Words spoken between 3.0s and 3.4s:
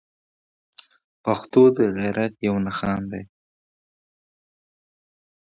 دی.